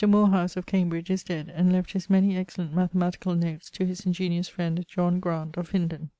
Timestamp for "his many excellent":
1.91-2.73